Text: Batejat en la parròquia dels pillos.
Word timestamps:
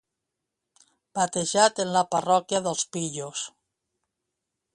Batejat 1.19 1.83
en 1.85 1.93
la 1.99 2.03
parròquia 2.15 2.63
dels 2.69 2.83
pillos. 2.97 3.45